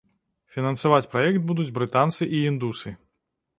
[0.55, 2.97] Фінансаваць праект будуць брытанцы і індусы.